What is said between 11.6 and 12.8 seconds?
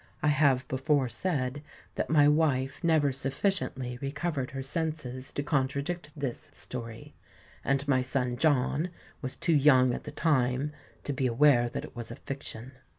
that it was a fiction."